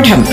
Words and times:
പാഠം. 0.00 0.24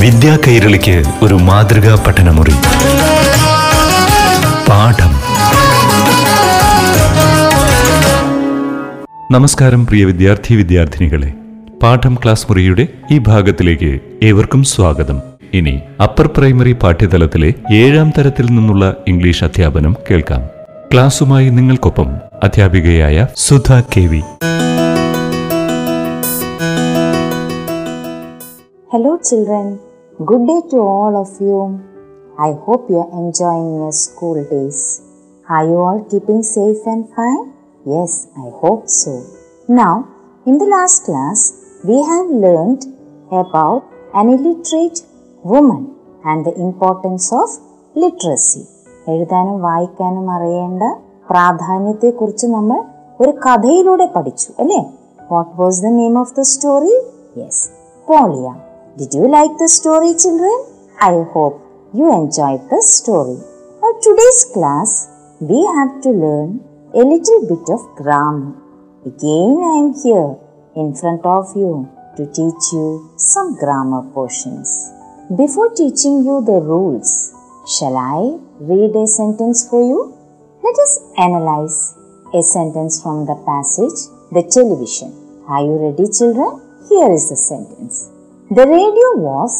വിദ്യാ 0.00 0.38
കൈരളിക്ക് 0.48 1.02
ഒരു 1.22 1.34
മാതൃകാ 1.34 2.04
പഠനമുറി. 2.06 2.50
പാഠം. 4.68 5.12
നമസ്കാരം 9.32 9.86
പ്രിയ 9.86 10.04
വിദ്യാർത്ഥി 10.04 10.54
വിദ്യാർത്ഥിനികളെ. 10.54 11.32
പാഠം 11.82 12.14
ക്ലാസ് 12.14 12.46
മുറിയുടെ 12.48 12.88
ഈ 13.10 13.18
ഭാഗത്തിലേക്ക് 13.18 14.00
ഏവർക്കും 14.22 14.64
സ്വാഗതം. 14.64 15.20
ഇനി 15.54 15.80
അപ്പർ 16.02 16.30
പ്രൈമറി 16.36 16.72
പാഠ്യതലത്തിലെ 16.72 17.54
ഏഴാം 17.72 18.12
തരത്തിൽ 18.18 18.46
നിന്നുള്ള 18.46 18.94
ഇംഗ്ലീഷ് 19.08 19.44
അധ്യാപനം 19.44 19.96
കേൾക്കാം. 20.10 20.42
ക്ലാസുമായി 20.92 21.48
നിങ്ങൾക്കൊപ്പം 21.48 22.08
അധ്യാപികയായ 22.44 23.26
Sudha 23.36 23.72
K 23.96 24.22
Hello, 28.97 29.17
children. 29.19 29.79
Good 30.19 30.47
day 30.47 30.61
to 30.71 30.77
all 30.77 31.15
of 31.15 31.41
you. 31.41 31.59
I 32.37 32.51
hope 32.65 32.89
you 32.89 32.97
are 32.97 33.11
enjoying 33.13 33.75
your 33.75 33.91
school 33.91 34.43
days. 34.43 35.01
Are 35.49 35.65
you 35.65 35.77
all 35.77 36.03
keeping 36.03 36.43
safe 36.43 36.81
and 36.85 37.09
fine? 37.09 37.53
Yes, 37.85 38.27
I 38.37 38.49
hope 38.61 38.87
so. 38.87 39.13
Now, 39.67 40.07
in 40.45 40.57
the 40.57 40.65
last 40.65 41.05
class, 41.05 41.39
we 41.83 41.97
have 42.03 42.27
learned 42.45 42.83
about 43.31 43.81
an 44.13 44.29
illiterate 44.29 45.01
woman 45.43 45.95
and 46.23 46.45
the 46.45 46.55
importance 46.59 47.27
of 47.33 47.47
literacy. 47.95 48.63
എഴുതാനും 49.13 49.57
വായിക്കാനും 49.67 50.27
അറിയേണ്ട 50.35 50.83
പ്രാധാന്യത്തെക്കുറിച്ച് 51.29 52.47
നമ്മൾ 52.55 52.77
ഒരു 53.19 53.31
കഥയിലൂടെ 53.45 54.05
പഠിച്ചു 54.13 54.51
അല്ലേ 54.63 54.81
what 55.31 55.51
was 55.61 55.81
the 55.85 55.91
name 55.97 56.15
of 56.21 56.35
the 56.37 56.45
story 56.51 56.95
yes 57.41 57.63
Polia 58.07 58.45
did 58.98 59.14
you 59.14 59.28
like 59.30 59.54
the 59.58 59.68
story, 59.68 60.10
children? 60.18 60.58
I 60.98 61.14
hope 61.32 61.62
you 61.94 62.06
enjoyed 62.10 62.66
the 62.68 62.82
story. 62.82 63.38
For 63.78 63.92
today's 64.02 64.40
class, 64.52 64.90
we 65.38 65.58
have 65.76 66.02
to 66.02 66.10
learn 66.10 66.58
a 66.98 67.06
little 67.06 67.46
bit 67.46 67.62
of 67.70 67.94
grammar. 67.94 68.58
Again, 69.06 69.54
I 69.70 69.74
am 69.82 69.94
here 70.02 70.34
in 70.74 70.96
front 70.98 71.22
of 71.22 71.54
you 71.54 71.86
to 72.16 72.26
teach 72.26 72.64
you 72.74 73.14
some 73.14 73.54
grammar 73.62 74.02
portions. 74.10 74.66
Before 75.30 75.70
teaching 75.78 76.26
you 76.26 76.42
the 76.42 76.58
rules, 76.58 77.30
shall 77.78 77.94
I 77.94 78.34
read 78.58 78.96
a 78.96 79.06
sentence 79.06 79.62
for 79.70 79.78
you? 79.78 80.10
Let 80.66 80.74
us 80.74 80.98
analyze 81.16 81.94
a 82.34 82.42
sentence 82.42 83.00
from 83.00 83.26
the 83.30 83.38
passage, 83.46 84.10
The 84.34 84.42
Television. 84.42 85.14
Are 85.46 85.62
you 85.62 85.78
ready, 85.86 86.10
children? 86.10 86.50
Here 86.90 87.12
is 87.14 87.30
the 87.30 87.36
sentence. 87.36 88.17
The 88.51 88.65
radio 88.67 89.09
was, 89.21 89.53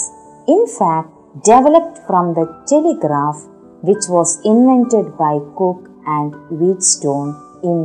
in 0.48 0.62
fact, 0.70 1.10
developed 1.44 1.98
from 2.08 2.34
the 2.34 2.46
telegraph 2.66 3.38
which 3.84 4.06
was 4.10 4.30
invented 4.46 5.18
by 5.18 5.34
Cook 5.56 5.80
and 6.08 6.30
Wheatstone 6.52 7.30
in 7.64 7.78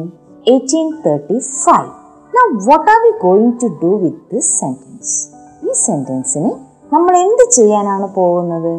1835. 0.47 1.87
Now, 2.33 2.47
what 2.63 2.87
are 2.89 3.03
we 3.03 3.13
going 3.21 3.59
to 3.59 3.69
do 3.81 3.93
with 4.05 4.17
this 4.31 4.49
sentence? 4.61 5.09
ഈ 5.63 5.73
സെന്റൻസിന് 5.85 6.51
നമ്മൾ 6.93 7.15
എന്ത് 7.25 7.45
ചെയ്യാനാണ് 7.57 8.07
പോകുന്നത് 8.15 8.75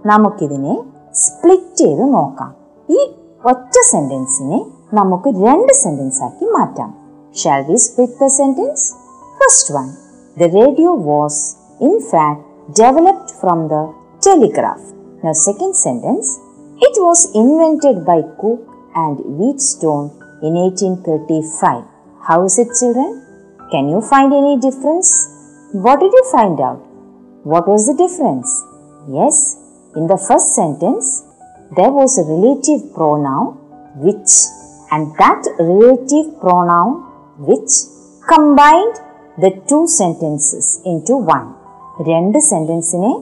നമുക്കിതിനെ 0.00 0.74
split 1.22 1.78
ചെയ്ത് 1.80 2.04
നോക്കാം 2.14 2.50
ഈ 2.88 3.00
ഒറ്റ 3.44 3.76
സെന്റൻസിനെ 3.90 4.58
നമുക്ക് 4.92 5.30
രണ്ട് 5.46 5.72
സെന്റൻസ് 5.82 6.20
ആക്കി 6.26 6.46
മാറ്റാം 6.56 6.90
shall 7.34 7.60
we 7.70 7.76
split 7.86 8.20
the 8.22 8.28
sentence 8.38 8.84
first 9.40 9.74
one 9.76 9.88
the 10.36 10.48
radio 10.58 10.92
was 11.10 11.42
in 11.81 11.99
fact, 12.11 12.41
developed 12.75 13.31
from 13.41 13.67
the 13.67 13.93
telegraph. 14.21 14.81
Now, 15.23 15.33
second 15.33 15.75
sentence 15.75 16.39
It 16.77 16.95
was 16.99 17.31
invented 17.33 18.05
by 18.05 18.21
Cook 18.37 18.59
and 18.95 19.17
Wheatstone 19.39 20.11
in 20.43 20.55
1835. 20.59 21.85
How 22.27 22.43
is 22.43 22.59
it, 22.59 22.67
children? 22.77 23.23
Can 23.71 23.87
you 23.87 24.01
find 24.01 24.33
any 24.33 24.59
difference? 24.59 25.07
What 25.71 26.01
did 26.01 26.11
you 26.11 26.25
find 26.33 26.59
out? 26.59 26.83
What 27.43 27.65
was 27.65 27.87
the 27.87 27.95
difference? 27.95 28.51
Yes, 29.07 29.55
in 29.95 30.07
the 30.07 30.17
first 30.17 30.53
sentence, 30.53 31.23
there 31.77 31.91
was 31.91 32.19
a 32.19 32.27
relative 32.27 32.93
pronoun 32.93 33.55
which, 33.95 34.51
and 34.91 35.15
that 35.15 35.47
relative 35.57 36.37
pronoun 36.41 37.07
which 37.39 37.71
combined 38.27 38.99
the 39.37 39.63
two 39.69 39.87
sentences 39.87 40.81
into 40.83 41.15
one. 41.15 41.55
രണ്ട് 42.01 42.37
സെന്റൻസിനെ 42.37 43.21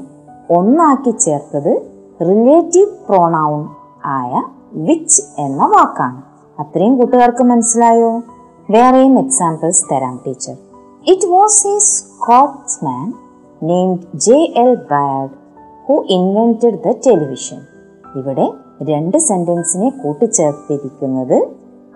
ഒന്നാക്കി 0.51 1.11
ചേർത്തത് 1.11 1.81
relative 2.21 2.89
pronoun 3.09 3.67
ആയ 4.05 4.43
which 4.73 5.21
എന്ന 5.37 5.65
വാക്കാണ്. 5.65 6.21
അത്രയും 6.61 6.97
കൂട്ടുകാർക്ക് 6.97 7.43
മനസ്സിലായോ? 7.43 8.21
വേറെയും 8.69 9.19
എക്സാമ്പിൾസ് 9.19 9.83
തരാം 9.91 10.19
teacher 10.27 10.55
it 11.07 11.27
was 11.27 11.67
a 11.67 11.79
Scotsman 12.85 13.13
named 13.63 14.17
J 14.17 14.53
L 14.57 14.75
Baird 14.75 15.29
who 15.87 16.05
invented 16.07 16.83
the 16.83 16.91
television 17.07 17.57
ഇവിടെ 18.15 18.51
രണ്ട് 18.83 19.17
സെന്റൻസിനെ 19.17 19.89
കൂട്ടിച്ചേർത്തിരിക്കുന്നത് 19.89 21.47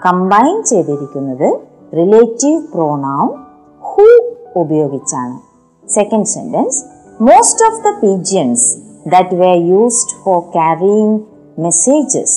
കമ്പൈൻ 0.05 0.63
ചെയ്തിരിക്കുന്നത് 0.63 1.59
റിലേറ്റീവ് 1.93 2.63
പ്രോണൗൺ 2.73 3.33
ഹു 3.79 4.35
ഉപയോഗിച്ചാണ്. 4.55 5.46
Second 5.87 6.27
sentence 6.27 6.83
Most 7.17 7.61
of 7.67 7.81
the 7.83 7.93
pigeons 8.01 8.61
that 9.05 9.31
were 9.31 9.55
used 9.55 10.09
for 10.21 10.51
carrying 10.51 11.25
messages 11.57 12.31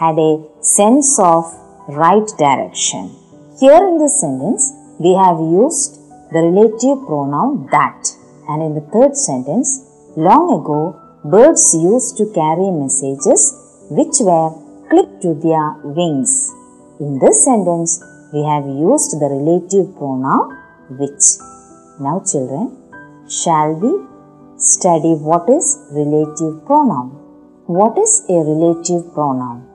had 0.00 0.16
a 0.18 0.42
sense 0.62 1.18
of 1.18 1.44
right 1.88 2.26
direction. 2.38 3.14
Here 3.60 3.86
in 3.88 3.98
this 3.98 4.18
sentence, 4.18 4.72
we 4.98 5.12
have 5.12 5.36
used 5.36 6.00
the 6.32 6.40
relative 6.48 7.04
pronoun 7.06 7.68
that. 7.70 8.00
And 8.48 8.62
in 8.62 8.74
the 8.74 8.86
third 8.94 9.14
sentence, 9.14 9.68
long 10.16 10.46
ago, 10.58 10.98
birds 11.22 11.74
used 11.74 12.16
to 12.16 12.32
carry 12.32 12.70
messages 12.72 13.42
which 13.90 14.16
were 14.20 14.56
clipped 14.88 15.20
to 15.20 15.34
their 15.34 15.68
wings. 15.84 16.50
In 16.98 17.18
this 17.18 17.44
sentence, 17.44 18.02
we 18.32 18.42
have 18.42 18.64
used 18.64 19.20
the 19.20 19.28
relative 19.36 19.94
pronoun 20.00 20.56
which. 20.96 21.36
Now, 21.98 22.20
children, 22.20 22.85
shall 23.28 23.72
we 23.74 23.92
study 24.56 25.14
what 25.14 25.48
is 25.48 25.78
relative 25.90 26.64
pronoun? 26.64 27.08
What 27.66 27.98
is 27.98 28.24
a 28.28 28.38
relative 28.50 29.12
pronoun? 29.14 29.66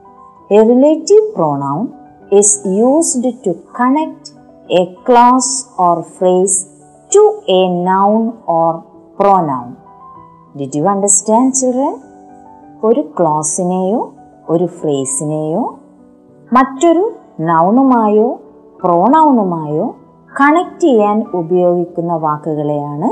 A 0.50 0.60
relative 0.64 1.36
pronoun 1.36 1.94
is 2.32 2.62
used 2.66 3.24
to 3.44 3.54
connect 3.76 4.32
a 4.70 4.96
clause 5.06 5.68
or 5.78 6.04
phrase 6.04 6.70
to 7.12 7.44
a 7.48 7.68
noun 7.68 8.42
or 8.48 8.86
pronoun. 9.18 9.76
Did 10.56 10.76
you 10.76 10.88
understand, 10.88 11.56
children? 11.56 11.94
ഒരു 12.88 13.02
ക്ലോസിനെയോ 13.18 14.00
ഒരു 14.50 14.68
ഫ്രേസിനെയോ 14.78 15.64
മറ്റൊരു 16.52 17.04
നൗണുമായോ 17.50 18.30
പ്രോണൗണുമായോ 18.84 19.86
connect 20.38 20.80
ചെയ്യാൻ 20.84 21.18
ഉപയോഗിക്കുന്ന 21.40 22.14
വാക്കുകളെയാണ് 22.24 23.10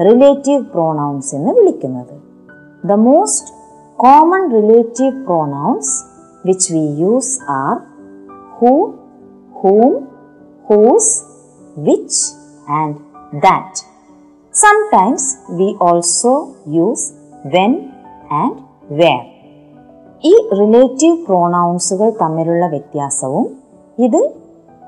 relative 0.00 0.64
pronouns 0.64 1.34
എന്ന് 1.34 1.52
വിളിക്കുന്നത്. 1.52 2.22
The 2.86 2.92
most 2.92 3.52
common 3.96 4.50
relative 4.50 5.24
pronouns 5.24 6.04
which 6.46 6.72
we 6.72 6.94
use 6.96 7.50
are 7.50 7.80
who 8.52 8.92
whom 9.52 10.08
whose 10.70 11.22
which 11.78 12.34
and 12.70 12.96
that 13.34 13.92
sometimes 14.54 15.52
we 15.52 15.76
also 15.80 16.48
use 16.68 17.12
when 17.46 17.78
and 18.32 18.56
where 18.94 19.20
ഈ 20.24 20.48
relative 20.52 21.26
പ്രോണൗൺസുകൾ 21.26 22.12
തമ്മിലുള്ള 22.20 22.66
വ്യത്യാസവും 22.66 23.46
ഇത് 23.98 24.34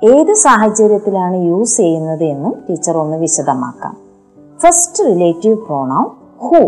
ഏത് 0.04 0.32
സാഹചര്യത്തിലാണ് 0.32 1.36
യൂസ് 1.36 1.76
ചെയ്യുന്നത് 1.76 2.24
എന്നും 2.24 2.54
ടീച്ചർ 2.70 2.96
ഒന്ന് 2.96 3.16
വിശദമാക്കാം. 3.16 4.03
First 4.60 5.04
relative 5.04 5.56
pronoun 5.66 6.06
who 6.36 6.60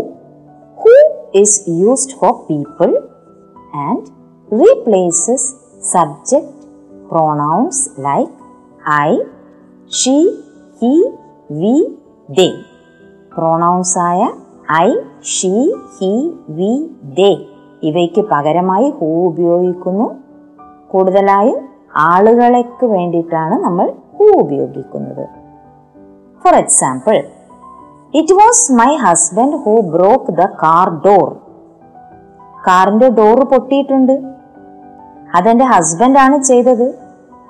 who 0.77 0.95
is 1.33 1.69
used 1.69 2.15
for 2.19 2.33
people 2.49 2.89
and 3.75 4.03
replaces 4.61 5.47
subject 5.91 6.65
pronouns 7.11 7.89
like 7.99 8.31
I 8.91 9.17
she 9.91 10.29
he 10.81 10.93
we 11.51 11.97
they 12.29 12.49
pronouns 13.37 13.99
ആയ 13.99 14.29
I 14.71 14.93
she 15.21 15.73
he 15.99 16.33
we 16.49 16.89
they 17.03 17.31
ഇവയ്ക്ക് 17.83 18.21
പകരമായി 18.21 18.89
ഹു 18.89 19.05
ഉപയോഗിക്കുന്നു. 19.05 20.15
കൂടുതലായും 20.87 21.59
ആളുകളേക്ക് 21.95 22.85
വേണ്ടിയിട്ടാണ് 22.85 23.63
നമ്മൾ 23.63 23.93
ഹു 24.17 24.23
ഉപയോഗിക്കുന്നത്. 24.23 25.27
For 26.43 26.55
example 26.55 27.15
it 28.19 28.33
was 28.33 28.71
my 28.71 28.95
husband 28.95 29.53
who 29.53 29.81
broke 29.81 30.31
the 30.31 30.45
car 30.45 30.89
door 30.89 31.35
കാറിന്റെ 32.67 33.09
door 33.09 33.43
പൊട്ടിയിട്ടുണ്ട്. 33.47 34.21
അതെന്റെ 35.35 35.65
ഹസ്ബൻഡാണ് 35.65 36.43
ചെയ്തത്. 36.43 36.99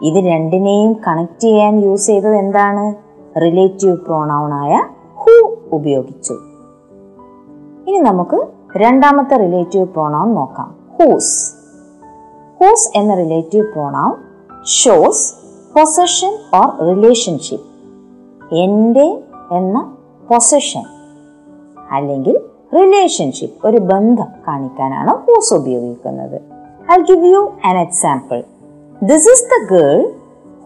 ഇത് 0.02 0.26
രണ്ടിനെയും 0.26 0.94
കണക്ട് 0.94 1.40
ചെയ്യാൻ 1.40 1.80
യൂസ് 1.80 2.08
ചെയ്തത് 2.08 2.36
എന്താണ്? 2.36 2.96
റിലേറ്റീവ് 3.40 3.98
പ്രോണൗണായ 3.98 4.84
ഹു 5.14 5.58
ഉപയോഗിച്ചു. 5.72 6.34
ഇനി 7.88 7.98
നമുക്ക് 7.98 8.48
രണ്ടാമത്തെ 8.78 9.38
റിലേറ്റീവ് 9.38 9.88
പ്രോണൗൺ 9.88 10.36
നോക്കാം. 10.36 10.76
ഹൂസ് 11.00 11.54
ഹൂസ് 12.60 12.98
എന്ന 12.98 13.16
relative 13.16 13.66
pronoun 13.74 14.14
shows 14.66 15.34
possession 15.76 16.38
or 16.56 16.96
relationship 16.96 17.66
എന്റെ 18.56 19.24
എന്ന 19.52 19.92
പൊസഷൻ 20.30 20.84
അല്ലെങ്കിൽ 21.92 22.36
റിലേഷൻഷിപ്പ് 22.74 23.68
ഒരു 23.68 23.78
ബന്ധം 23.78 24.30
കാണിക്കാനാണ് 24.48 25.10
ഹൂസ് 25.10 25.54
ഉപയോഗിക്കുന്നത്. 25.54 26.38
I 26.92 26.98
give 27.02 27.26
you 27.26 27.52
an 27.66 27.78
example 27.78 28.44
this 29.04 29.30
is 29.30 29.46
the 29.54 29.60
girl 29.74 30.00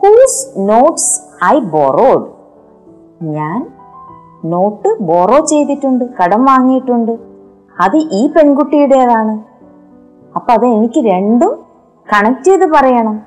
whose 0.02 0.40
notes 0.70 1.22
I 1.44 1.60
borrowed 1.60 2.28
ഞാൻ 3.36 3.72
നോട്ട് 4.46 4.90
ബോറോ 5.02 5.46
ചെയ്തിട്ടുണ്ട് 5.46 6.06
കടം 6.06 6.46
വാങ്ങിയിട്ടുണ്ട്. 6.46 7.12
അത് 7.80 7.98
ഈ 7.98 8.22
പെൺകുട്ടിയുടേതാണ്. 8.28 9.40
അപ്പൊ 10.36 10.54
അത് 10.54 10.66
എനിക്ക് 10.66 11.00
രണ്ടും 11.06 11.54
കണക്ട് 12.14 12.44
ചെയ്ത് 12.44 12.66
പറയണം. 12.66 13.22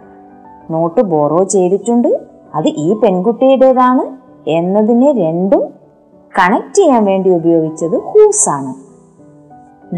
നോട്ട് 0.70 1.00
ബോറോ 1.00 1.44
ചെയ്തിട്ടുണ്ട് 1.44 2.20
അത് 2.54 2.68
ഈ 2.68 3.00
പെൺകുട്ടിയുടേതാണ് 3.00 4.04
എന്നതിനെ 4.50 5.12
രണ്ടും 5.12 5.83
കണക്ട് 6.37 6.73
ചെയ്യാൻ 6.79 7.03
വേണ്ടി 7.11 7.29
ഉപയോഗിച്ചത് 7.39 7.97
ഹൂസ് 8.11 8.45
ആണ് 8.55 8.71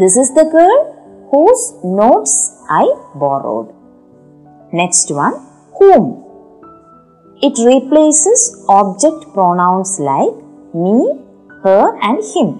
this 0.02 0.18
is 0.22 0.34
the 0.40 0.44
girl 0.56 0.74
whose 1.32 1.66
notes 2.00 2.40
I 2.82 2.86
borrowed 3.22 3.70
next 4.80 5.16
one 5.20 5.34
whom 5.74 6.06
it 7.40 7.62
replaces 7.70 8.46
object 8.78 9.22
pronouns 9.34 9.92
like 10.00 10.36
me, 10.74 10.96
her, 11.62 11.82
and 12.00 12.20
him. 12.24 12.50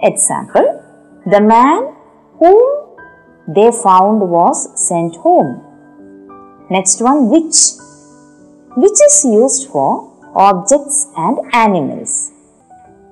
Example 0.00 0.66
The 1.26 1.40
man 1.42 1.80
whom 2.40 2.60
they 3.48 3.70
found 3.70 4.30
was 4.30 4.58
sent 4.78 5.16
home. 5.16 5.60
Next 6.70 7.00
one, 7.00 7.28
which. 7.28 7.58
Which 8.72 8.98
is 9.02 9.24
used 9.24 9.68
for 9.68 9.88
objects 10.34 11.08
and 11.16 11.38
animals. 11.54 12.12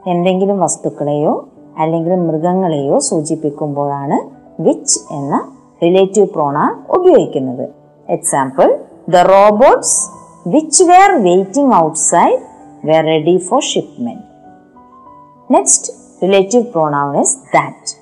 എന്തെങ്കിലും 0.07 0.59
വസ്തുക്കളെയോ 0.59 1.47
അല്ലെങ്കിൽ 1.77 2.15
മൃഗങ്ങളെയോ 2.15 2.99
സൂചിപ്പിക്കുമ്പോഴാണ് 2.99 4.17
which 4.61 5.13
എന്ന 5.13 5.51
relative 5.83 6.27
pronoun 6.27 6.83
ഉപയോഗിക്കുന്നത്. 6.89 7.69
Example 8.09 8.79
the 9.09 9.15
robots 9.15 10.09
which 10.49 10.83
were 10.83 11.11
waiting 11.11 11.75
outside 11.75 12.39
were 12.85 13.03
ready 13.03 13.37
for 13.37 13.61
shipment 13.61 14.23
next 15.51 15.93
relative 16.23 16.65
pronoun 16.65 17.19
is 17.19 17.37
that 17.37 17.97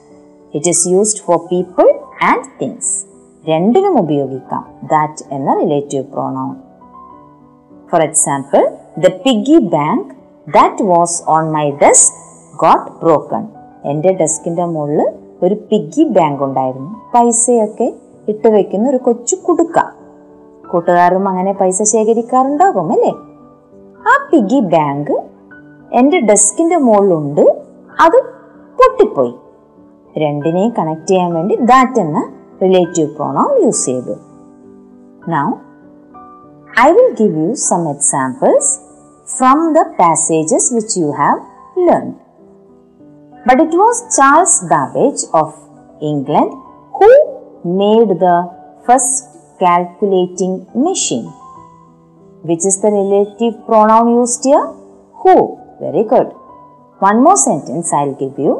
it 0.54 0.68
is 0.68 0.88
used 0.88 1.19
for 1.19 1.38
people 1.51 2.00
and 2.24 2.44
things 2.62 3.06
രണ്ടിനും 3.50 4.00
ഉപയോഗിക്കാം. 4.00 4.65
That 4.83 5.33
എന്ന 5.33 5.54
relative 5.54 6.04
pronoun 6.04 6.56
for 7.92 8.01
example 8.01 8.77
the 8.97 9.07
piggy 9.07 9.57
bank 9.57 10.20
that 10.56 10.83
was 10.83 11.24
on 11.27 11.51
my 11.51 11.71
desk 11.71 12.15
got 12.57 13.06
broken 13.06 13.48
എന്റെ 13.86 14.13
ഡെസ്കിന്റെ 14.13 14.65
മുകളിൽ 14.65 15.12
ഒരു 15.44 15.56
piggy 15.71 16.03
bank 16.03 16.44
ഉണ്ടായിരുന്നു. 16.44 17.12
പൈസയൊക്കെ 17.13 17.94
ഇട്ട് 18.27 18.48
വെക്കുന്ന 18.48 18.89
ഒരു 18.89 18.98
കൊച്ചു 18.98 19.36
കുടുക്ക. 19.36 19.80
കൂട്ടുകാരും 20.71 21.30
അങ്ങനെ 21.30 21.53
പൈസ 21.53 21.83
ശേഖരിക്കാറുണ്ടാകും 21.83 22.92
അല്ലേ? 22.92 23.13
ആ 24.12 24.30
പിഗ്ഗി 24.31 24.59
ബാങ്ക് 24.59 25.24
എന്റെ 25.94 26.19
ഡെസ്കിന്റെ 26.19 26.77
മുകളിലുണ്ട്. 26.77 27.63
അത് 28.01 28.21
പൊട്ടിപ്പോയി. 28.77 29.36
രണ്ടിനെയും 30.18 30.74
കണക്ട് 30.77 31.07
ചെയ്യാൻ 31.07 31.33
വേണ്ടി 31.33 31.56
ദാറ്റ് 31.56 32.00
എന്ന 32.00 32.33
റിലേറ്റീവ് 32.62 33.15
പ്രോണോം 33.15 33.63
യൂസ് 33.63 33.86
ചെയ്തു. 33.86 34.15
Now 35.27 35.51
I 36.80 36.92
will 36.92 37.15
give 37.19 37.50
you 37.50 37.54
some 37.54 37.83
examples 37.86 38.91
from 39.38 39.74
the 39.74 39.86
passages 39.98 40.72
which 40.75 40.95
you 40.95 41.13
have 41.22 41.39
learned. 41.75 42.16
But 43.45 43.60
it 43.60 43.72
was 43.81 44.16
Charles 44.16 44.54
Babbage 44.69 45.22
of 45.33 45.50
England 46.01 46.51
who 46.98 47.12
made 47.81 48.10
the 48.25 48.38
first 48.86 49.25
calculating 49.60 50.68
machine. 50.75 51.30
Which 52.50 52.66
is 52.66 52.81
the 52.81 52.92
relative 52.92 53.66
pronoun 53.66 54.16
used 54.19 54.44
here? 54.44 54.68
Who. 55.22 55.36
Very 55.80 56.04
good. 56.04 56.28
One 57.07 57.24
more 57.24 57.38
sentence 57.38 57.92
I'll 57.94 58.16
give 58.24 58.38
you. 58.38 58.54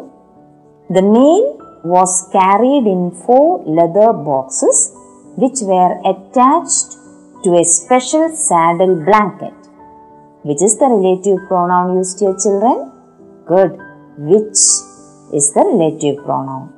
The 0.90 1.02
mail 1.02 1.44
was 1.84 2.28
carried 2.32 2.86
in 2.86 3.12
four 3.26 3.64
leather 3.66 4.14
boxes 4.14 4.92
which 5.36 5.60
were 5.62 5.94
attached 6.12 6.98
to 7.44 7.58
a 7.58 7.64
special 7.64 8.30
saddle 8.36 8.96
blanket. 9.06 9.61
Which 10.44 10.62
is 10.62 10.78
the 10.78 10.88
relative 10.90 11.48
pronoun 11.48 11.98
used 11.98 12.20
here, 12.20 12.36
children? 12.44 12.92
Good. 13.46 13.78
Which 14.18 14.58
is 15.38 15.54
the 15.54 15.64
relative 15.72 16.26
pronoun. 16.26 16.74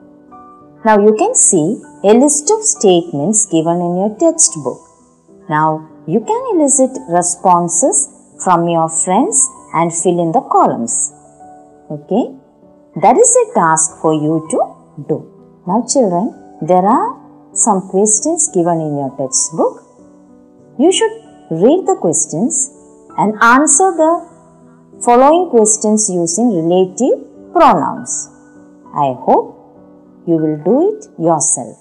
Now 0.86 1.00
you 1.00 1.16
can 1.16 1.34
see 1.34 1.82
a 2.04 2.14
list 2.14 2.52
of 2.52 2.62
statements 2.62 3.46
given 3.46 3.78
in 3.80 3.96
your 4.02 4.14
textbook. 4.20 4.80
Now 5.50 5.88
you 6.06 6.20
can 6.20 6.42
elicit 6.56 6.92
responses 7.10 8.10
from 8.44 8.68
your 8.68 8.90
friends 8.90 9.48
and 9.74 9.94
fill 9.94 10.20
in 10.20 10.34
the 10.34 10.42
columns. 10.42 11.14
Okay? 11.90 12.36
That 13.02 13.18
is 13.18 13.32
a 13.44 13.54
task 13.54 14.02
for 14.02 14.14
you 14.14 14.46
to 14.52 14.60
do. 15.08 15.18
Now 15.66 15.86
children, 15.88 16.36
there 16.62 16.86
are 16.86 17.18
some 17.54 17.88
questions 17.88 18.50
given 18.54 18.82
in 18.82 18.98
your 18.98 19.16
textbook. 19.18 19.84
You 20.78 20.92
should 20.92 21.16
read 21.50 21.88
the 21.88 21.96
questions 21.96 22.70
and 23.18 23.34
answer 23.46 23.90
the 23.94 24.12
following 25.02 25.50
questions 25.50 26.10
using 26.12 26.48
relative 26.60 27.18
pronouns. 27.54 28.14
I 28.96 29.14
hope 29.20 29.48
you 30.28 30.38
will 30.38 30.58
do 30.64 30.76
it 30.90 31.02
yourself. 31.20 31.76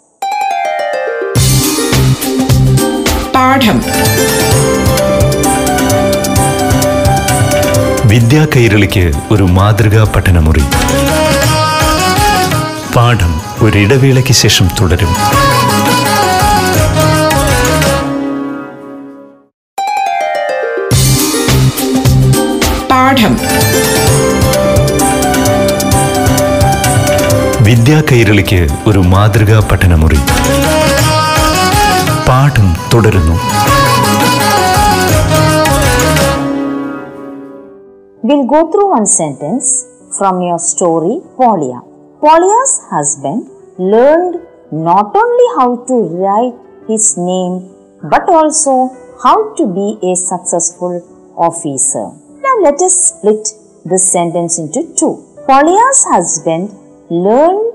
പാഠം 3.35 3.79
വിദ്യാ 8.11 8.43
കൈരളിക്ക് 8.55 9.05
ഒരു 9.35 9.45
മാതൃകാ 9.59 10.03
പഠനമുറി 10.15 10.65
പാഠം 12.97 13.33
ഒരിടവേളയ്ക്ക് 13.67 14.35
ശേഷം 14.43 14.67
തുടരും 14.79 15.13
പാഠം. 23.13 23.35
വിദ്യാ 27.67 27.97
കൈരളിക്ക് 28.11 28.61
ഒരു 28.87 29.01
മാതൃകാ 29.13 29.59
പഠനമുറി. 29.71 30.21
പാഠം 32.29 32.69
തുടരുന്നു. 32.93 33.37
Will 38.23 38.43
go 38.53 38.61
through 38.75 38.85
one 38.95 39.05
sentence 39.19 39.75
from 40.17 40.39
your 40.47 40.63
story 40.69 41.15
പോളിയ 41.41 41.75
Polia's 42.23 42.81
husband 42.93 43.47
learned 43.93 44.41
not 44.89 45.15
only 45.23 45.51
how 45.59 45.69
to 45.91 46.01
write 46.25 46.57
his 46.89 47.15
name 47.29 47.53
but 48.15 48.31
also 48.39 48.77
how 49.27 49.37
to 49.61 49.67
be 49.79 49.89
a 50.13 50.15
successful 50.29 50.97
officer 51.51 52.09
Now 52.46 52.56
let 52.66 52.82
us 52.88 52.96
split 53.10 53.44
this 53.86 54.06
sentence 54.12 54.58
into 54.64 54.82
two. 55.00 55.14
Polia's 55.50 56.02
husband 56.14 56.66
learned 57.10 57.66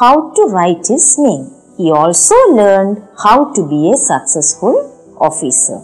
how 0.00 0.14
to 0.36 0.42
write 0.54 0.86
his 0.94 1.06
name. 1.18 1.44
He 1.78 1.90
also 1.90 2.36
learned 2.60 2.96
how 3.24 3.52
to 3.54 3.62
be 3.72 3.80
a 3.92 3.96
successful 3.96 4.76
officer. 5.28 5.78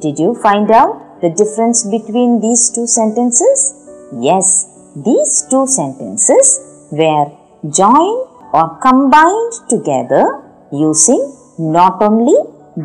Did 0.00 0.18
you 0.18 0.34
find 0.46 0.70
out 0.70 1.20
the 1.22 1.30
difference 1.30 1.80
between 1.96 2.40
these 2.40 2.70
two 2.74 2.86
sentences? 2.86 3.58
Yes, 4.28 4.46
these 5.08 5.46
two 5.50 5.66
sentences 5.66 6.46
were 7.00 7.26
joined 7.80 8.22
or 8.52 8.64
combined 8.86 9.52
together 9.68 10.24
using 10.70 11.22
not 11.58 12.02
only 12.08 12.38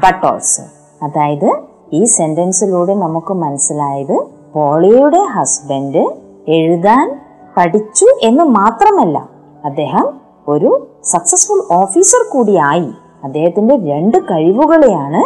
but 0.04 0.20
also. 0.32 0.64
അതായത് 1.06 1.50
ഈ 1.98 2.02
സെന്റൻസിലൂടെ 2.18 2.94
നമുക്ക് 3.04 3.34
മനസ്സിലായത് 3.44 4.16
പോളിയയുടെ 4.55 5.21
husband 5.35 6.03
എഴുതാൻ 6.57 7.07
പഠിച്ചു 7.57 8.07
എന്ന് 8.29 8.45
മാത്രമല്ല 8.45 9.19
അദ്ദേഹം 9.65 10.07
ഒരു 10.49 10.71
സക്സസ്ഫുൾ 11.13 11.61
ഓഫീസർ 11.81 12.23
കൂടിയായി. 12.33 12.91
അദ്ദേഹത്തിന്റെ 13.27 13.75
രണ്ട് 13.91 14.17
കഴിവുകളെയാണ് 14.31 15.23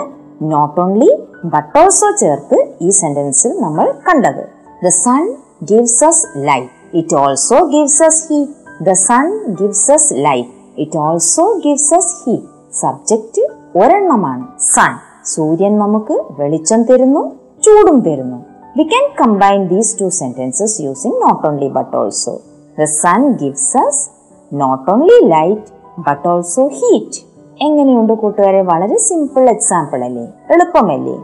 നോട്ട് 0.52 0.80
ഓൺലി 0.80 1.10
ബട്ട് 1.44 1.78
ഓൾസോ 1.78 2.08
ചേർത്ത് 2.22 2.56
ഈ 2.82 2.90
സെന്റൻസിൽ 3.00 3.52
നമ്മൾ 3.60 3.86
കണ്ടത്. 4.08 4.42
The 4.84 4.88
sun 4.88 5.22
gives 5.70 6.04
us 6.04 6.26
life 6.48 6.70
it 7.00 7.16
also 7.16 7.58
gives 7.74 8.02
us 8.02 8.22
heat 8.28 8.84
the 8.88 8.92
sun 9.08 9.54
gives 9.60 9.92
us 9.92 10.14
life 10.26 10.50
it 10.84 10.98
also 10.98 11.46
gives 11.66 11.94
us 11.94 12.14
heat 12.22 12.46
subject 12.82 13.44
ഒരെണ്ണമാണ്. 13.80 14.44
Sun 14.74 14.92
സൂര്യൻ 15.32 15.78
നമുക്ക് 15.78 16.16
വെളിച്ചം 16.40 16.82
തരുന്നു 16.82 17.22
ചൂടും 17.64 18.00
തരുന്നു. 18.00 18.38
We 18.78 18.82
can 18.82 19.04
combine 19.20 19.68
these 19.68 20.00
two 20.00 20.08
sentences 20.08 20.80
using 20.80 21.22
not 21.22 21.46
only 21.46 21.68
but 21.68 21.96
also 21.96 22.40
the 22.80 22.84
sun 22.84 23.32
gives 23.32 23.76
us 23.76 24.10
not 24.52 24.90
only 24.90 25.28
light 25.28 26.00
but 26.00 26.28
also 26.28 26.66
heat 26.66 27.20
എങ്ങനെയുണ്ട് 27.64 28.12
കൂട്ടുകാരെ? 28.12 28.62
വളരെ 28.62 28.98
simple 28.98 29.50
example 29.50 30.04
അല്ലേ? 30.04 30.22
എളുപ്പമല്ലേ? 30.22 31.16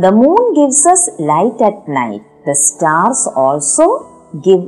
The 0.00 0.06
moon 0.06 0.54
gives 0.54 0.88
us 0.88 1.10
light 1.20 1.64
at 1.64 1.96
night 1.96 2.48
the 2.48 2.52
stars 2.52 3.28
also 3.36 4.04
give 4.36 4.66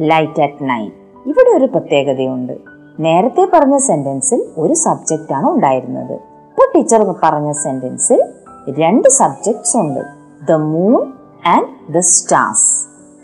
light 0.00 0.42
at 0.42 0.70
night 0.70 1.28
ഇവിടെ 1.28 1.50
ഒരു 1.50 1.64
പ്രത്യേകതയുണ്ട്. 1.64 2.52
നേരത്തെ 3.00 3.48
പറഞ്ഞ 3.52 3.76
സെന്റൻസിൽ 3.76 4.42
ഒരു 4.58 4.74
സബ്ജക്റ്റ് 4.74 5.32
ആണ് 5.32 5.46
ഉണ്ടായിരുന്നത്. 5.50 6.14
ഇപ്പോൾ 6.48 6.68
ടീച്ചർ 6.76 7.14
പറഞ്ഞ 7.22 7.52
സെന്റൻസിൽ 7.52 8.22
രണ്ട് 8.68 9.08
സബ്ജക്ട്സ് 9.08 9.76
ഉണ്ട്. 9.76 10.00
The 10.48 10.52
moon 10.52 11.12
and 11.48 11.66
the 11.92 12.02
stars 12.12 12.66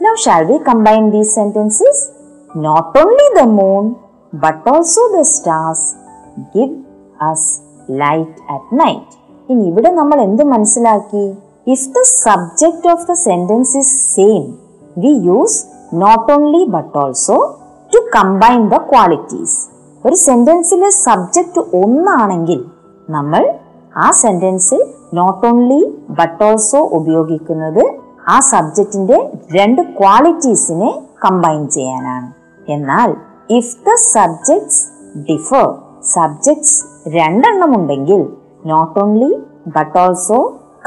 now 0.00 0.14
shall 0.24 0.42
we 0.44 0.58
combine 0.68 1.04
these 1.10 1.32
sentences 1.34 2.02
not 2.60 2.92
only 2.98 3.28
the 3.36 3.44
moon 3.54 3.84
but 4.32 4.62
also 4.68 5.04
the 5.14 5.22
stars 5.32 5.86
give 6.54 6.74
us 7.22 7.48
light 8.02 8.38
at 8.50 8.78
night 8.80 9.12
ഇനി 9.48 9.62
ഇവിടെ 9.68 9.90
നമ്മൾ 9.90 10.18
എന്ത് 10.20 10.42
മനസ്സിലാക്കി? 10.52 11.24
If 11.66 11.88
the 11.88 12.00
subject 12.18 12.88
of 12.88 13.06
the 13.06 13.14
sentence 13.24 13.74
is 13.76 13.92
same 14.14 14.42
we 14.96 15.12
use 15.28 15.58
not 15.96 16.32
only 16.32 16.62
but 16.74 16.96
also 16.98 17.36
to 17.92 18.00
combine 18.16 18.62
the 18.68 18.78
qualities 18.90 19.56
ഒരു 20.04 20.16
സെന്റൻസിലെ 20.24 20.90
subject 21.04 21.60
ഒന്നാണെങ്കിൽ 21.80 22.60
നമ്മൾ 23.08 23.42
ആ 23.96 24.08
സെന്റൻസിൽ 24.20 24.80
നോട്ട് 25.14 25.46
ഓൺലി 25.46 25.80
ബട്ട് 26.18 26.42
ഓൾസോ 26.44 26.80
ഉപയോഗിക്കുന്നത് 26.98 27.82
ആ 28.28 28.40
സബ്ജക്റ്റിന്റെ 28.40 29.18
രണ്ട് 29.52 29.82
ക്വാളിറ്റീസിനെ 29.82 30.90
കമ്പൈൻ 31.24 31.68
ചെയ്യാനാണ്. 31.68 32.28
എന്നാൽ 32.68 33.10
if 33.50 33.76
the 33.86 33.94
subjects 33.94 34.82
differ 35.30 35.66
subjects 36.14 36.84
രണ്ടെണ്ണം 37.08 37.76
ഉണ്ടെങ്കിൽ 37.76 38.20
not 38.66 39.00
only 39.00 39.30
but 39.66 39.98
also 39.98 40.38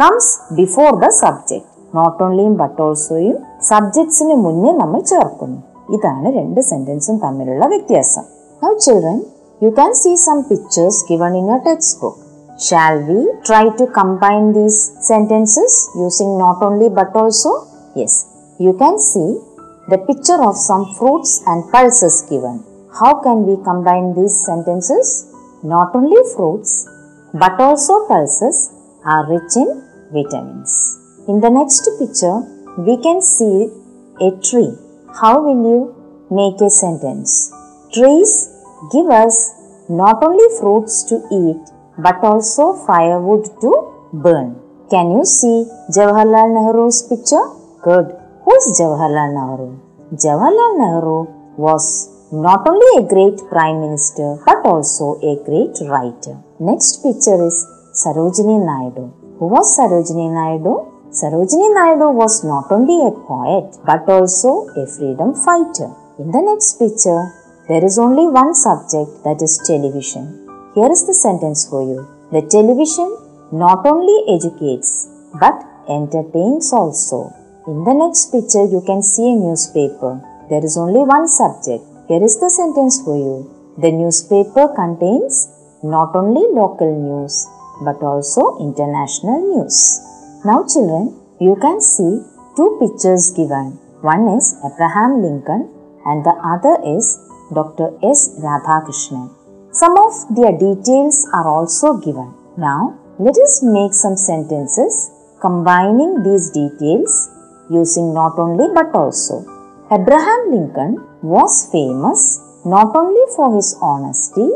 comes 0.01 0.53
before 0.53 0.89
the 0.96 1.08
subject 1.08 1.98
not 1.98 2.24
ഓൺലിയും 2.24 2.53
but 2.58 2.82
ഓൾസോയും 2.82 3.38
സബ്ജക്ട്സിന് 3.62 4.36
മുന്നേ 4.36 4.72
നമ്മൾ 4.72 5.00
ചേർക്കുന്നു. 5.00 5.60
ഇതാണ് 5.96 6.27
രണ്ട് 6.39 6.62
സെന്റൻസും 6.62 7.17
തമ്മിലുള്ള 7.17 7.65
വ്യത്യാസം. 7.65 8.24
Now 8.63 8.74
children 8.74 9.22
you 9.63 9.70
can 9.70 9.94
see 9.94 10.15
some 10.15 10.41
pictures 10.41 11.06
given 11.12 11.38
in 11.38 11.51
a 11.51 11.58
textbook 12.01 12.26
Shall 12.60 12.98
we 13.08 13.20
try 13.46 13.70
to 13.80 13.86
combine 13.86 14.52
these 14.52 14.78
sentences 15.06 15.92
using 15.96 16.40
not 16.40 16.64
only 16.64 16.90
but 16.90 17.16
also? 17.16 17.68
Yes, 17.96 18.26
you 18.60 18.74
can 18.74 18.98
see 18.98 19.38
the 19.90 20.00
picture 20.00 20.42
of 20.42 20.58
some 20.58 20.96
fruits 20.96 21.44
and 21.46 21.72
pulses 21.72 22.24
given. 22.30 22.64
How 23.00 23.22
can 23.22 23.46
we 23.46 23.64
combine 23.64 24.16
these 24.16 24.36
sentences? 24.44 25.32
Not 25.64 25.94
only 25.94 26.18
fruits 26.36 26.90
but 27.32 27.60
also 27.60 28.08
pulses 28.08 28.72
are 29.06 29.30
rich 29.30 29.56
in 29.56 29.70
vitamins. 30.12 30.98
In 31.28 31.40
the 31.40 31.52
next 31.52 31.88
picture, 32.00 32.40
we 32.80 32.98
can 33.04 33.22
see 33.22 33.70
a 34.20 34.32
tree. 34.42 34.74
How 35.22 35.42
will 35.44 35.62
you 35.70 35.80
make 36.32 36.60
a 36.62 36.72
sentence? 36.72 37.54
Trees 37.94 38.50
give 38.92 39.12
us 39.12 39.54
not 39.90 40.24
only 40.24 40.48
fruits 40.60 41.04
to 41.04 41.16
eat 41.32 41.76
but 41.98 42.24
also 42.24 42.74
firewood 42.86 43.46
to 43.62 43.72
burn. 44.13 44.56
Can 44.89 45.12
you 45.16 45.25
see 45.25 45.66
Jawaharlal 45.96 46.50
Nehru's 46.58 47.01
picture? 47.10 47.46
Good. 47.84 48.08
Who 48.44 48.51
is 48.56 48.80
Jawaharlal 48.80 49.30
Nehru? 49.38 49.70
Jawaharlal 50.13 50.72
Nehru 50.82 51.18
was 51.58 51.86
not 52.32 52.68
only 52.68 52.92
a 53.00 53.08
great 53.13 53.38
prime 53.50 53.82
minister 53.82 54.38
but 54.46 54.66
also 54.66 55.20
a 55.32 55.36
great 55.44 55.75
writer. 55.89 56.36
Next 56.60 57.04
picture 57.04 57.39
is 57.46 57.66
Sarojini 58.01 58.58
Naidu. 58.70 59.12
Who 59.39 59.48
was 59.48 59.68
Sarojini 59.77 60.32
Naidu? 60.39 60.74
Sarojini 61.12 61.74
Naidu 61.74 62.10
was 62.12 62.44
not 62.44 62.72
only 62.72 63.08
a 63.08 63.12
poet 63.12 63.75
but 63.86 64.08
also 64.08 64.68
a 64.82 64.86
freedom 64.88 65.34
fighter. 65.36 65.89
In 66.20 66.32
the 66.32 66.42
next 66.42 66.80
picture, 66.80 67.32
there 67.68 67.84
is 67.84 68.00
only 68.00 68.27
one 68.27 68.56
subject 68.56 69.24
that 69.25 69.42
is 69.42 69.60
television. 69.66 70.47
Here 70.77 70.91
is 70.96 71.07
the 71.07 71.15
sentence 71.25 71.62
for 71.69 71.79
you. 71.81 72.00
The 72.34 72.41
television 72.53 73.10
not 73.51 73.81
only 73.91 74.17
educates 74.34 74.89
but 75.41 75.55
entertains 75.89 76.67
also. 76.72 77.19
In 77.65 77.77
the 77.88 77.96
next 78.01 78.31
picture, 78.34 78.65
you 78.74 78.81
can 78.89 79.01
see 79.01 79.25
a 79.31 79.41
newspaper. 79.46 80.12
There 80.51 80.63
is 80.63 80.77
only 80.77 81.01
one 81.15 81.27
subject. 81.27 81.84
Here 82.07 82.24
is 82.24 82.36
the 82.39 82.51
sentence 82.57 83.01
for 83.01 83.17
you. 83.17 83.38
The 83.84 83.91
newspaper 83.91 84.65
contains 84.75 85.50
not 85.81 86.15
only 86.15 86.46
local 86.62 86.93
news 87.05 87.48
but 87.81 87.98
also 88.03 88.43
international 88.67 89.39
news. 89.53 89.77
Now, 90.46 90.60
children, 90.72 91.17
you 91.39 91.55
can 91.60 91.81
see 91.81 92.22
two 92.55 92.69
pictures 92.81 93.31
given. 93.31 93.79
One 94.13 94.29
is 94.38 94.53
Abraham 94.69 95.24
Lincoln 95.25 95.74
and 96.05 96.24
the 96.24 96.38
other 96.53 96.77
is 96.86 97.17
Dr. 97.51 97.89
S. 98.03 98.38
Radhakrishnan. 98.46 99.37
Some 99.79 99.96
of 99.96 100.13
their 100.36 100.53
details 100.57 101.17
are 101.38 101.48
also 101.48 101.98
given. 101.98 102.34
Now, 102.57 102.98
let 103.19 103.38
us 103.38 103.62
make 103.62 103.93
some 103.93 104.17
sentences 104.17 105.12
combining 105.39 106.24
these 106.24 106.50
details 106.50 107.29
using 107.69 108.12
not 108.12 108.39
only 108.39 108.67
but 108.74 108.89
also. 108.96 109.46
Abraham 109.91 110.41
Lincoln 110.53 110.93
was 111.22 111.69
famous 111.72 112.41
not 112.65 112.96
only 112.96 113.24
for 113.36 113.53
his 113.55 113.77
honesty 113.79 114.50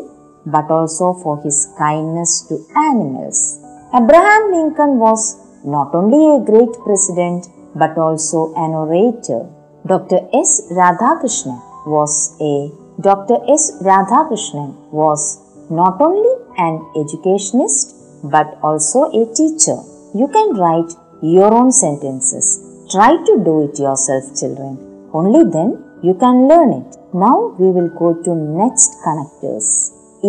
but 0.47 0.71
also 0.71 1.13
for 1.13 1.39
his 1.43 1.69
kindness 1.77 2.41
to 2.49 2.57
animals. 2.75 3.59
Abraham 3.93 4.51
Lincoln 4.51 4.97
was 4.97 5.37
not 5.63 5.93
only 5.93 6.35
a 6.35 6.45
great 6.51 6.73
president 6.83 7.45
but 7.75 7.95
also 7.95 8.55
an 8.55 8.71
orator. 8.73 9.47
Dr. 9.85 10.21
S. 10.33 10.63
Radhakrishnan 10.71 11.61
was 11.85 12.35
a 12.41 12.80
Dr. 13.07 13.37
S. 13.47 13.63
Radhakrishnan 13.81 14.69
was 14.91 15.21
not 15.69 15.99
only 16.07 16.33
an 16.57 16.75
educationist 17.01 17.95
but 18.23 18.57
also 18.61 18.99
a 19.19 19.23
teacher. 19.33 19.79
You 20.13 20.27
can 20.27 20.49
write 20.61 20.91
your 21.21 21.51
own 21.53 21.71
sentences. 21.71 22.45
Try 22.91 23.11
to 23.27 23.33
do 23.47 23.53
it 23.65 23.79
yourself, 23.79 24.23
children. 24.39 24.73
Only 25.13 25.43
then 25.55 25.69
you 26.03 26.13
can 26.23 26.47
learn 26.49 26.73
it. 26.81 26.97
Now 27.13 27.55
we 27.57 27.71
will 27.71 27.89
go 28.01 28.13
to 28.25 28.35
next 28.35 28.89
connectors. 29.05 29.67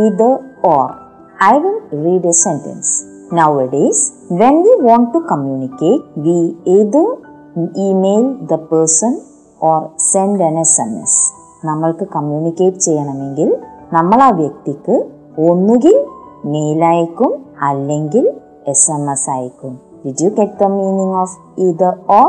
Either 0.04 0.32
or. 0.62 0.86
I 1.40 1.54
will 1.58 1.80
read 2.06 2.24
a 2.24 2.32
sentence. 2.32 3.04
Nowadays, 3.32 4.00
when 4.30 4.62
we 4.62 4.72
want 4.88 5.12
to 5.14 5.20
communicate, 5.26 6.02
we 6.16 6.56
either 6.76 7.06
email 7.88 8.24
the 8.46 8.58
person 8.72 9.12
or 9.60 9.92
send 9.98 10.40
an 10.40 10.54
SMS. 10.70 11.41
നമ്മൾക്ക് 11.69 12.05
communicate 12.15 12.81
ചെയ്യണമെങ്കിൽ 12.87 13.49
നമ്മൾ 13.97 14.19
ആ 14.27 14.29
വ്യക്തിക്ക് 14.41 14.95
ഒന്നുകിൽ 15.49 15.95
mail 16.53 16.81
അയക്കും 16.91 17.31
അല്ലെങ്കിൽ 17.67 18.25
S 18.73 18.89
M 18.95 19.05
S 19.13 19.29
അയക്കും 19.35 19.73
did 20.03 20.23
you 20.25 20.31
get 20.39 20.57
the 20.63 20.69
meaning 20.77 21.15
of 21.23 21.35
either 21.67 21.93
or 22.19 22.27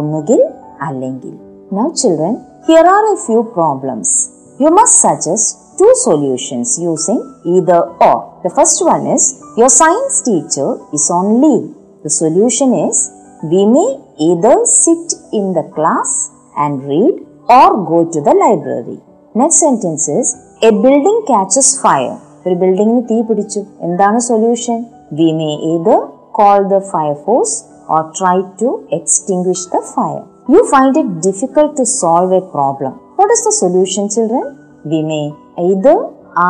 ഒന്നുകിൽ 0.00 0.40
അല്ലെങ്കിൽ 0.88 1.34
now 1.78 1.86
children 2.02 2.34
here 2.68 2.88
are 2.96 3.04
a 3.12 3.16
few 3.26 3.38
problems 3.56 4.16
you 4.60 4.70
must 4.78 5.00
suggest 5.04 5.54
two 5.78 5.92
solutions 5.96 6.78
using 6.80 7.18
either 7.46 7.80
or. 8.00 8.14
The 8.44 8.50
first 8.50 8.78
one 8.84 9.06
is 9.06 9.24
your 9.56 9.68
science 9.70 10.22
teacher 10.22 10.68
is 10.90 11.10
on 11.10 11.26
leave. 11.42 11.66
The 12.04 12.12
solution 12.12 12.72
is 12.78 12.98
we 13.44 13.62
may 13.66 13.88
either 14.20 14.54
sit 14.76 15.04
in 15.32 15.52
the 15.52 15.64
class 15.76 16.10
and 16.56 16.82
read 16.84 17.16
or 17.50 17.68
go 17.92 17.98
to 18.14 18.20
the 18.28 18.34
library. 18.44 18.98
Next 19.34 19.58
sentence 19.64 20.08
is 20.08 20.28
a 20.62 20.72
building 20.84 21.18
catches 21.32 21.70
fire. 21.84 22.16
ഒരു 22.44 22.56
ബിൽഡിങ്ങിന് 22.60 23.02
തീ 23.10 23.16
പിടിച്ചു 23.28 23.60
എന്താണ് 23.86 24.18
solution 24.28 24.78
we 25.18 25.28
may 25.38 25.50
either 25.72 25.98
call 26.38 26.60
the 26.72 26.80
fire 26.90 27.16
force 27.24 27.54
or 27.92 28.00
try 28.18 28.36
to 28.60 28.68
extinguish 28.98 29.62
the 29.74 29.82
fire. 29.94 30.24
You 30.52 30.60
find 30.72 30.94
it 31.02 31.08
difficult 31.28 31.70
to 31.78 31.84
solve 32.02 32.32
a 32.40 32.42
problem. 32.54 32.92
What 33.18 33.30
is 33.34 33.42
the 33.46 33.54
solution, 33.62 34.04
children? 34.14 34.44
We 34.90 35.00
may 35.10 35.24
either 35.68 35.96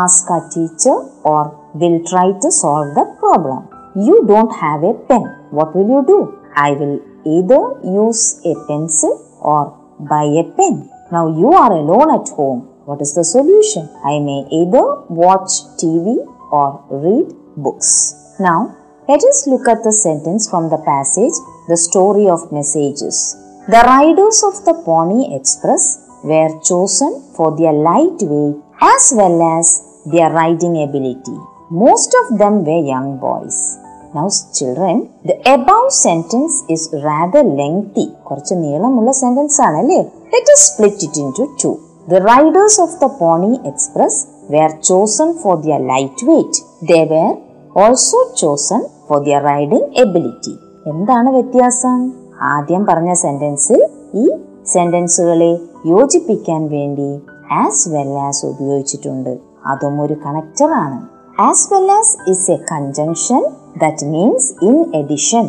ask 0.01 0.31
a 0.39 0.41
teacher 0.55 0.97
or 1.31 1.43
will 1.81 1.99
try 2.13 2.27
to 2.45 2.51
solve 2.63 2.89
the 2.99 3.07
problem. 3.23 3.61
You 4.09 4.17
don't 4.33 4.55
have 4.65 4.83
a 4.83 4.95
pen. 5.11 5.27
What 5.59 5.75
will 5.77 5.89
you 5.95 6.03
do? 6.15 6.19
I 6.67 6.73
will 6.81 6.97
either 7.37 7.63
use 8.05 8.23
a 8.45 8.55
pencil 8.69 9.15
or 9.41 9.63
buy 10.10 10.24
a 10.24 10.44
pen. 10.58 10.90
Now 11.12 11.28
you 11.28 11.54
are 11.54 11.72
alone 11.72 12.10
at 12.20 12.30
home. 12.30 12.62
What 12.86 13.02
is 13.02 13.14
the 13.16 13.24
solution? 13.24 13.90
I 14.04 14.20
may 14.20 14.48
either 14.52 14.84
watch 15.10 15.52
TV 15.82 16.18
or 16.52 16.84
read 16.90 17.28
books. 17.58 18.36
Now 18.40 18.76
let 19.08 19.24
us 19.24 19.48
look 19.48 19.68
at 19.68 19.84
the 19.84 19.94
sentence 19.94 20.50
from 20.50 20.70
the 20.70 20.78
passage 20.78 21.38
The 21.68 21.78
Story 21.78 22.28
of 22.28 22.52
Messages. 22.52 23.36
The 23.68 23.84
riders 23.86 24.44
of 24.44 24.66
the 24.66 24.74
Pony 24.86 25.36
Express 25.36 25.84
were 26.24 26.52
chosen 26.64 27.22
for 27.36 27.56
their 27.58 27.74
lightweight 27.74 28.58
as 28.82 29.14
well 29.16 29.38
as 29.58 29.68
their 30.06 30.30
riding 30.32 30.82
ability. 30.84 31.38
Most 31.70 32.16
of 32.22 32.38
them 32.40 32.66
were 32.66 32.84
young 32.84 33.20
boys. 33.20 33.78
Now 34.16 34.26
children 34.58 34.98
the 35.30 35.36
above 35.54 35.90
sentence 35.90 36.58
is 36.74 36.90
rather 37.06 37.46
lengthy 37.62 38.06
കുറച്ച് 38.24 38.56
നീളമുള്ള 38.56 39.12
sentence 39.12 39.62
ആണ് 39.62 39.78
അല്ലേ 39.78 40.00
let 40.34 40.56
split 40.66 41.06
it 41.08 41.22
into 41.40 41.46
two 41.64 41.72
the 42.08 42.22
riders 42.32 42.82
of 42.82 42.98
the 43.04 43.10
Pony 43.20 43.60
Express 43.66 44.20
were 44.52 44.72
chosen 44.90 45.34
for 45.44 45.56
their 45.58 45.82
light 45.94 46.26
weight 46.26 46.62
they 46.90 46.98
were 47.14 47.34
also 47.76 48.20
chosen 48.42 48.82
for 49.08 49.20
their 49.20 49.42
riding 49.44 49.88
ability 50.00 50.54
എന്താണ് 50.86 51.30
വ്യത്യാസം? 51.30 51.98
ആദ്യം 52.42 52.86
പറഞ്ഞ 52.86 53.14
സെന്റൻസിൽ 53.14 53.82
ഈ 54.14 54.26
സെന്റൻസുകളെ 54.74 55.52
യോജിപ്പിക്കാൻ 55.86 56.62
വേണ്ടി 56.68 57.10
ആസ് 57.52 57.90
വെൽ 57.90 58.12
ആസ് 58.28 58.46
ഉപയോഗിച്ചിട്ടുണ്ട്. 58.46 59.34
അതും 59.68 60.02
ഒരു 60.02 60.14
കണക്റ്ററാണ് 60.26 60.98
as 61.40 61.74
well 61.74 61.92
as 61.92 62.16
is 62.30 62.52
a 62.52 62.58
conjunction 62.72 63.42
that 63.77 64.07
means 64.07 64.49
in 64.63 64.77
edition 64.95 65.45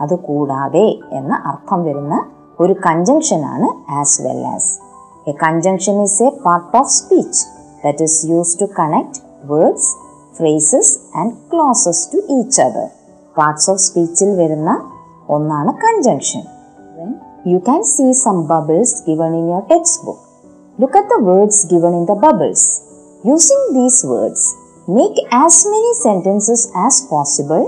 അത് 0.00 0.14
കൂടാതെ 0.20 0.86
എന്ന 1.12 1.34
അർത്ഥം 1.46 1.84
വരുന്ന 1.84 2.14
ഒരു 2.60 2.74
കൺജങ്ഷൻ 2.86 3.40
ആണ് 3.46 3.68
as 3.92 4.18
well 4.22 4.42
as 4.46 4.70
A 5.28 5.34
conjunction 5.42 5.96
is 6.02 6.22
a 6.22 6.30
part 6.46 6.76
of 6.76 6.90
speech 6.90 7.40
that 7.84 8.04
is 8.04 8.18
use 8.26 8.54
to 8.60 8.68
connect 8.78 9.20
words 9.44 9.90
phrases 10.36 10.92
and 11.16 11.34
clauses 11.52 12.04
to 12.12 12.18
each 12.38 12.60
other 12.60 12.88
parts 13.36 13.68
of 13.70 13.80
സ്പീച്ചിൽ 13.80 14.30
വരുന്ന 14.36 14.70
ഒന്നാണ് 15.28 15.72
conjunction 15.86 16.44
U 17.46 17.58
can 17.66 17.82
see 17.86 18.06
some 18.20 18.36
bubbles 18.48 18.96
given 19.08 19.32
in 19.36 19.44
your 19.48 19.64
text 19.70 20.04
book 20.06 20.22
look 20.78 20.98
at 20.98 21.10
the 21.14 21.18
words 21.28 21.66
given 21.66 21.92
in 21.96 22.04
the 22.04 22.16
bubbles 22.24 22.66
using 23.24 23.68
these 23.74 24.00
words 24.06 24.48
Make 24.88 25.18
as 25.32 25.66
many 25.66 25.92
sentences 25.94 26.70
as 26.74 27.06
possible 27.10 27.64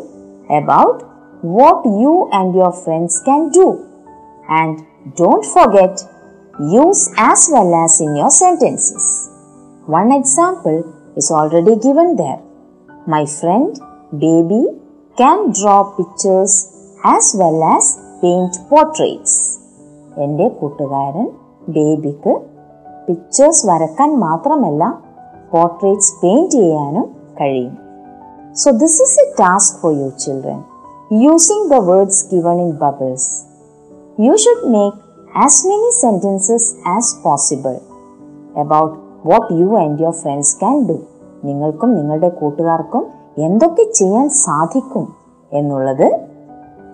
about 0.50 0.96
what 1.42 1.84
you 1.84 2.28
and 2.32 2.54
your 2.54 2.72
friends 2.72 3.20
can 3.24 3.50
do. 3.50 3.84
And 4.48 4.86
don't 5.16 5.44
forget, 5.44 5.94
use 6.58 7.02
as 7.16 7.48
well 7.52 7.74
as 7.84 8.00
in 8.00 8.16
your 8.16 8.30
sentences. 8.30 9.04
One 9.86 10.12
example 10.12 10.78
is 11.16 11.30
already 11.30 11.76
given 11.76 12.16
there. 12.16 12.40
My 13.06 13.24
friend, 13.26 13.70
baby, 14.12 14.64
can 15.16 15.52
draw 15.52 15.78
pictures 15.98 16.52
as 17.04 17.34
well 17.38 17.58
as 17.76 17.84
paint 18.22 18.54
portraits. 18.70 19.32
എൻ്റെ 20.24 20.46
കൂട്ടുകാരൻ 20.48 21.26
ബേബിക്ക് 21.74 22.32
pictures 23.06 23.66
വരക്കാൻ 23.66 24.10
മാത്രമല്ല 24.24 24.84
portraits 25.53 26.13
paint 26.23 26.51
ചെയ്യാനും 26.51 27.05
കഴിയും. 27.41 27.73
So 28.53 28.71
this 28.71 29.01
is 29.01 29.19
a 29.19 29.25
task 29.39 29.77
for 29.81 29.93
you 29.93 30.09
children 30.19 30.59
using 31.21 31.69
the 31.69 31.73
words 31.73 32.35
given 32.35 32.61
in 32.61 32.71
bubbles 32.71 33.29
you 34.21 34.35
should 34.35 34.67
make 34.67 34.97
as 35.43 35.67
many 35.67 35.89
sentences 36.01 36.89
as 36.89 37.23
possible 37.23 37.75
about 38.59 38.95
what 39.27 39.53
you 39.53 39.67
and 39.77 40.01
your 40.01 40.11
friends 40.11 40.59
can 40.59 40.85
do 40.89 40.97
നിങ്ങൾക്കും 41.43 41.95
നിങ്ങളുടെ 41.95 42.29
കൂട്ടുകാർക്കും 42.29 43.05
എന്തൊക്കെ 43.37 43.83
ചെയ്യാൻ 43.93 44.29
സാധിക്കും 44.29 45.05
എന്നുള്ളത് 45.51 46.07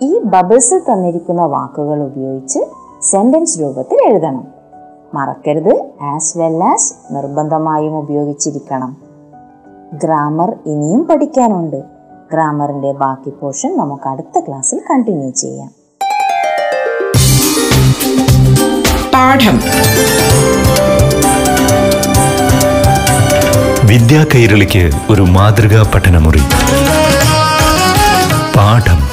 ഈ 0.02 0.20
ബബിൾസിൽ 0.20 0.80
തന്നിരിക്കുന്ന 0.80 1.46
വാക്കുകൾ 1.46 2.04
ഉപയോഗിച്ച് 2.04 2.60
സെന്റൻസ് 3.02 3.62
രൂപത്തിൽ 3.62 4.00
എഴുതണം. 4.06 4.59
മറക്കരുത്. 5.14 5.90
ആസ് 6.02 6.38
വെൽ 6.38 6.64
ആസ് 6.64 6.94
നിർബന്ധമായും 7.12 7.98
ഉപയോഗിച്ചിരിക്കണം. 7.98 8.98
ഗ്രാമർ 9.94 10.54
ഇനിയും 10.66 11.08
പഠിക്കാനുണ്ട്. 11.08 11.84
ഗ്രാമറിന്റെ 12.34 12.92
ബാക്കി 12.92 13.30
പോർഷൻ 13.30 13.78
നമുക്ക് 13.78 14.10
അടുത്ത 14.10 14.40
ക്ലാസ്സിൽ 14.40 14.82
കണ്ടിന്യൂ 14.90 15.30
ചെയ്യാം. 15.30 15.70
പാഠം. 19.14 19.62
വിദ്യാ 23.88 24.26
കൈരളിക്ക് 24.36 24.92
ഒരു 25.10 25.22
മാതൃകാ 25.22 25.92
പഠനമുറി. 25.96 26.42
പാഠം. 28.58 29.09